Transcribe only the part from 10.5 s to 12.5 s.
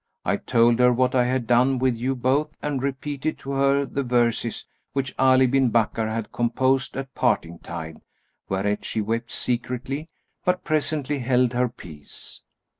presently held her peace.